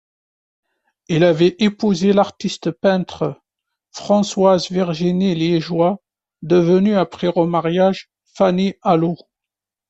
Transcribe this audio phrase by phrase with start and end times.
[1.09, 3.39] Il avait épousé l'artiste-peintre
[3.91, 6.01] Françoise Virginie Liégeois,
[6.41, 9.17] devenue après remariage Fanny Alaux.